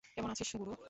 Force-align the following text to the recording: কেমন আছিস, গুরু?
কেমন 0.07 0.29
আছিস, 0.31 0.49
গুরু? 0.55 0.73